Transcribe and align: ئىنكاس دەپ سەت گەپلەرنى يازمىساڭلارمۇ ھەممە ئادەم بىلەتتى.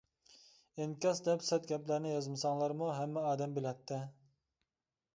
ئىنكاس 0.85 1.21
دەپ 1.27 1.45
سەت 1.49 1.69
گەپلەرنى 1.73 2.15
يازمىساڭلارمۇ 2.15 2.91
ھەممە 3.03 3.29
ئادەم 3.31 3.57
بىلەتتى. 3.61 4.05